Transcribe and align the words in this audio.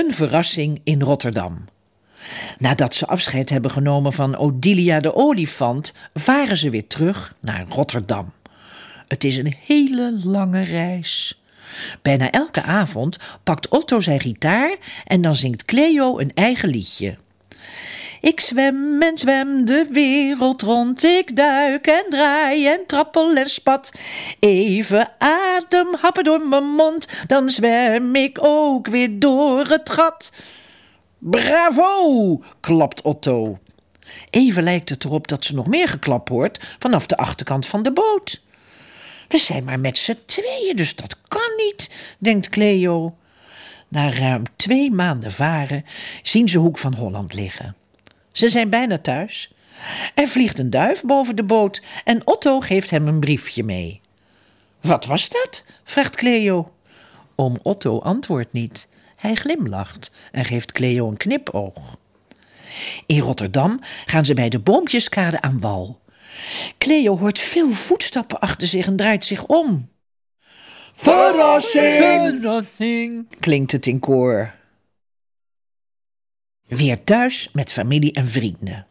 Een 0.00 0.14
verrassing 0.14 0.80
in 0.84 1.02
Rotterdam. 1.02 1.64
Nadat 2.58 2.94
ze 2.94 3.06
afscheid 3.06 3.50
hebben 3.50 3.70
genomen 3.70 4.12
van 4.12 4.36
Odilia 4.36 5.00
de 5.00 5.14
olifant, 5.14 5.94
varen 6.14 6.56
ze 6.56 6.70
weer 6.70 6.86
terug 6.86 7.34
naar 7.40 7.64
Rotterdam. 7.68 8.32
Het 9.08 9.24
is 9.24 9.36
een 9.36 9.54
hele 9.66 10.20
lange 10.24 10.62
reis. 10.62 11.40
Bijna 12.02 12.30
elke 12.30 12.62
avond 12.62 13.18
pakt 13.42 13.68
Otto 13.68 14.00
zijn 14.00 14.20
gitaar 14.20 14.76
en 15.04 15.20
dan 15.20 15.34
zingt 15.34 15.64
Cleo 15.64 16.18
een 16.18 16.34
eigen 16.34 16.68
liedje. 16.68 17.16
Ik 18.20 18.40
zwem 18.40 19.02
en 19.02 19.18
zwem 19.18 19.64
de 19.64 19.86
wereld 19.90 20.62
rond, 20.62 21.04
ik 21.04 21.36
duik 21.36 21.86
en 21.86 22.04
draai 22.08 22.66
en 22.66 22.86
trappel 22.86 23.36
en 23.36 23.48
spat. 23.48 23.92
Even 24.38 25.10
adem 25.18 25.94
happen 26.00 26.24
door 26.24 26.40
mijn 26.40 26.64
mond, 26.64 27.08
dan 27.26 27.50
zwem 27.50 28.14
ik 28.14 28.38
ook 28.40 28.86
weer 28.86 29.18
door 29.18 29.66
het 29.66 29.90
gat. 29.90 30.32
Bravo, 31.18 32.42
klapt 32.60 33.02
Otto. 33.02 33.58
Even 34.30 34.62
lijkt 34.62 34.88
het 34.88 35.04
erop 35.04 35.28
dat 35.28 35.44
ze 35.44 35.54
nog 35.54 35.66
meer 35.66 35.88
geklapt 35.88 36.28
hoort 36.28 36.60
vanaf 36.78 37.06
de 37.06 37.16
achterkant 37.16 37.66
van 37.66 37.82
de 37.82 37.92
boot. 37.92 38.40
We 39.28 39.38
zijn 39.38 39.64
maar 39.64 39.80
met 39.80 39.98
z'n 39.98 40.18
tweeën, 40.26 40.76
dus 40.76 40.96
dat 40.96 41.20
kan 41.28 41.50
niet, 41.56 41.90
denkt 42.18 42.48
Cleo. 42.48 43.16
Na 43.88 44.12
ruim 44.12 44.42
twee 44.56 44.90
maanden 44.90 45.32
varen 45.32 45.84
zien 46.22 46.48
ze 46.48 46.58
Hoek 46.58 46.78
van 46.78 46.94
Holland 46.94 47.34
liggen. 47.34 47.74
Ze 48.32 48.48
zijn 48.48 48.70
bijna 48.70 48.98
thuis. 48.98 49.50
Er 50.14 50.28
vliegt 50.28 50.58
een 50.58 50.70
duif 50.70 51.02
boven 51.02 51.36
de 51.36 51.42
boot 51.42 51.82
en 52.04 52.26
Otto 52.26 52.60
geeft 52.60 52.90
hem 52.90 53.06
een 53.06 53.20
briefje 53.20 53.64
mee. 53.64 54.00
Wat 54.80 55.06
was 55.06 55.28
dat? 55.28 55.64
vraagt 55.84 56.16
Cleo. 56.16 56.72
Oom 57.34 57.58
Otto 57.62 57.98
antwoordt 57.98 58.52
niet. 58.52 58.88
Hij 59.16 59.34
glimlacht 59.34 60.10
en 60.32 60.44
geeft 60.44 60.72
Cleo 60.72 61.08
een 61.08 61.16
knipoog. 61.16 61.96
In 63.06 63.20
Rotterdam 63.20 63.80
gaan 64.06 64.24
ze 64.24 64.34
bij 64.34 64.48
de 64.48 64.58
boompjeskade 64.58 65.40
aan 65.40 65.60
wal. 65.60 66.00
Cleo 66.78 67.18
hoort 67.18 67.38
veel 67.38 67.70
voetstappen 67.70 68.40
achter 68.40 68.68
zich 68.68 68.86
en 68.86 68.96
draait 68.96 69.24
zich 69.24 69.46
om. 69.46 69.88
Verrassing! 70.94 71.96
Verrassing! 71.96 73.26
klinkt 73.40 73.72
het 73.72 73.86
in 73.86 73.98
koor. 73.98 74.54
Weer 76.70 77.04
thuis 77.04 77.50
met 77.52 77.72
familie 77.72 78.12
en 78.12 78.28
vrienden. 78.28 78.86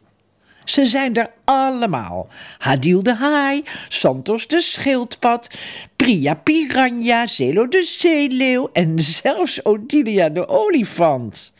Ze 0.64 0.86
zijn 0.86 1.14
er 1.14 1.30
allemaal. 1.44 2.28
Hadil 2.58 3.02
de 3.02 3.14
haai, 3.14 3.64
Santos 3.88 4.46
de 4.46 4.60
schildpad, 4.60 5.50
Priya 5.96 6.34
piranha, 6.34 7.26
Zelo 7.26 7.68
de 7.68 7.82
zeeleeuw 7.82 8.70
en 8.72 9.00
zelfs 9.00 9.64
Odilia 9.64 10.28
de 10.28 10.48
olifant. 10.48 11.52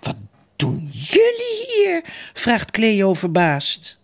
Wat 0.00 0.16
doen 0.56 0.88
jullie 0.92 1.66
hier? 1.68 2.04
vraagt 2.34 2.70
Cleo 2.70 3.14
verbaasd. 3.14 3.98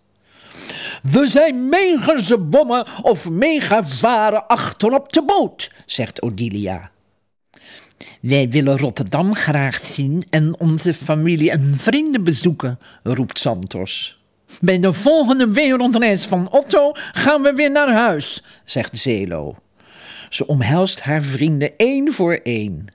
We 1.03 1.27
zijn 1.27 1.69
megazebommen 1.69 2.87
of 3.03 3.31
megavaren 3.31 4.47
achterop 4.47 5.13
de 5.13 5.23
boot, 5.23 5.71
zegt 5.87 6.23
Odilia. 6.23 6.91
Wij 8.21 8.49
willen 8.49 8.79
Rotterdam 8.79 9.35
graag 9.35 9.87
zien 9.87 10.25
en 10.31 10.61
onze 10.61 10.95
familie 10.95 11.51
en 11.51 11.75
vrienden 11.77 12.25
bezoeken, 12.25 12.79
roept 13.03 13.39
Santos. 13.39 14.21
Bij 14.61 14.79
de 14.79 14.93
volgende 14.93 15.49
wereldreis 15.49 16.25
van 16.25 16.51
Otto 16.51 16.91
gaan 16.95 17.43
we 17.43 17.53
weer 17.53 17.71
naar 17.71 17.93
huis, 17.93 18.45
zegt 18.65 18.99
Zelo. 18.99 19.55
Ze 20.29 20.47
omhelst 20.47 21.01
haar 21.01 21.23
vrienden 21.23 21.77
één 21.77 22.13
voor 22.13 22.41
één. 22.43 22.87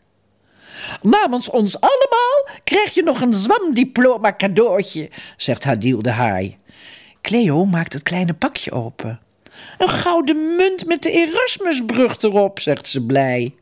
Namens 1.02 1.50
ons 1.50 1.82
allemaal 1.82 2.60
krijg 2.64 2.94
je 2.94 3.04
nog 3.04 3.22
een 3.22 3.34
zwamdiploma 3.34 4.36
cadeautje, 4.36 5.10
zegt 5.38 5.64
Hadil 5.64 6.02
de 6.02 6.12
haai. 6.12 6.58
Cleo 7.22 7.66
maakt 7.66 7.94
het 7.94 8.04
kleine 8.04 8.34
pakje 8.34 8.72
open. 8.72 9.20
Een 9.78 9.90
gouden 9.90 10.56
munt 10.56 10.86
met 10.86 11.04
de 11.04 11.12
Erasmusbrug 11.12 12.22
erop, 12.22 12.60
zegt 12.60 12.88
ze 12.88 13.06
blij. 13.06 13.56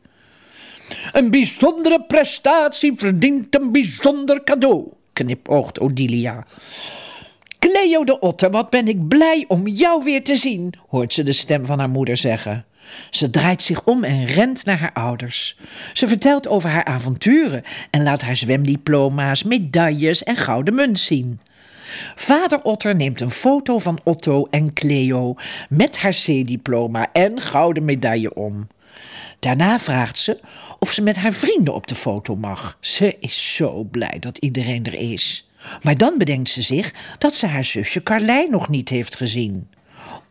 Een 1.12 1.30
bijzondere 1.30 2.02
prestatie 2.02 2.92
verdient 2.96 3.54
een 3.54 3.72
bijzonder 3.72 4.44
cadeau, 4.44 4.92
knipoogt 5.12 5.80
Odilia. 5.80 6.46
Cleo 7.58 8.04
de 8.04 8.18
Otter, 8.18 8.50
wat 8.50 8.70
ben 8.70 8.88
ik 8.88 9.08
blij 9.08 9.44
om 9.48 9.66
jou 9.66 10.04
weer 10.04 10.24
te 10.24 10.36
zien, 10.36 10.74
hoort 10.88 11.12
ze 11.12 11.22
de 11.22 11.32
stem 11.32 11.66
van 11.66 11.78
haar 11.78 11.88
moeder 11.88 12.16
zeggen. 12.16 12.64
Ze 13.10 13.30
draait 13.30 13.62
zich 13.62 13.84
om 13.84 14.04
en 14.04 14.24
rent 14.24 14.64
naar 14.64 14.78
haar 14.78 14.92
ouders. 14.92 15.58
Ze 15.92 16.06
vertelt 16.06 16.48
over 16.48 16.70
haar 16.70 16.84
avonturen 16.84 17.62
en 17.90 18.02
laat 18.02 18.22
haar 18.22 18.36
zwemdiploma's, 18.36 19.42
medailles 19.42 20.22
en 20.22 20.36
gouden 20.36 20.74
munt 20.74 20.98
zien. 20.98 21.40
Vader 22.14 22.62
Otter 22.62 22.94
neemt 22.94 23.20
een 23.20 23.30
foto 23.30 23.78
van 23.78 24.00
Otto 24.04 24.46
en 24.50 24.72
Cleo 24.72 25.34
met 25.68 25.98
haar 25.98 26.12
C-diploma 26.24 27.12
en 27.12 27.40
gouden 27.40 27.84
medaille 27.84 28.34
om. 28.34 28.66
Daarna 29.38 29.78
vraagt 29.78 30.18
ze 30.18 30.40
of 30.78 30.92
ze 30.92 31.02
met 31.02 31.16
haar 31.16 31.32
vrienden 31.32 31.74
op 31.74 31.86
de 31.86 31.94
foto 31.94 32.36
mag. 32.36 32.76
Ze 32.80 33.16
is 33.20 33.54
zo 33.54 33.82
blij 33.82 34.16
dat 34.20 34.38
iedereen 34.38 34.84
er 34.84 34.94
is. 34.94 35.48
Maar 35.82 35.96
dan 35.96 36.18
bedenkt 36.18 36.48
ze 36.48 36.62
zich 36.62 36.94
dat 37.18 37.34
ze 37.34 37.46
haar 37.46 37.64
zusje 37.64 38.02
Carlijn 38.02 38.50
nog 38.50 38.68
niet 38.68 38.88
heeft 38.88 39.16
gezien. 39.16 39.68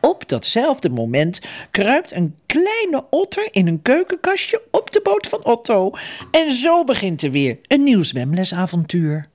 Op 0.00 0.28
datzelfde 0.28 0.88
moment 0.88 1.40
kruipt 1.70 2.12
een 2.12 2.34
kleine 2.46 3.04
otter 3.10 3.48
in 3.50 3.66
een 3.66 3.82
keukenkastje 3.82 4.62
op 4.70 4.92
de 4.92 5.00
boot 5.02 5.26
van 5.26 5.44
Otto. 5.44 5.90
En 6.30 6.52
zo 6.52 6.84
begint 6.84 7.22
er 7.22 7.30
weer 7.30 7.58
een 7.66 7.84
nieuw 7.84 8.02
zwemlesavontuur. 8.02 9.28